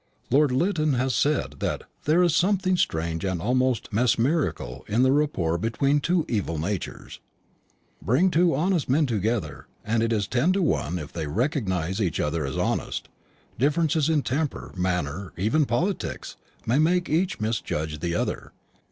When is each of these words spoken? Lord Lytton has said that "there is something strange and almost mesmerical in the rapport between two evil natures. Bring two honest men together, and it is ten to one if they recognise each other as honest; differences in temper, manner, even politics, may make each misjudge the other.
Lord 0.31 0.51
Lytton 0.51 0.93
has 0.93 1.13
said 1.13 1.57
that 1.59 1.83
"there 2.05 2.23
is 2.23 2.35
something 2.35 2.75
strange 2.75 3.23
and 3.23 3.39
almost 3.39 3.93
mesmerical 3.93 4.83
in 4.87 5.03
the 5.03 5.11
rapport 5.11 5.59
between 5.59 5.99
two 5.99 6.25
evil 6.27 6.57
natures. 6.57 7.19
Bring 8.01 8.31
two 8.31 8.55
honest 8.55 8.89
men 8.89 9.05
together, 9.05 9.67
and 9.85 10.01
it 10.01 10.11
is 10.11 10.27
ten 10.27 10.53
to 10.53 10.61
one 10.63 10.97
if 10.97 11.13
they 11.13 11.27
recognise 11.27 12.01
each 12.01 12.19
other 12.19 12.47
as 12.47 12.57
honest; 12.57 13.09
differences 13.59 14.09
in 14.09 14.23
temper, 14.23 14.73
manner, 14.75 15.33
even 15.37 15.67
politics, 15.67 16.35
may 16.65 16.79
make 16.79 17.07
each 17.07 17.39
misjudge 17.39 17.99
the 17.99 18.15
other. 18.15 18.53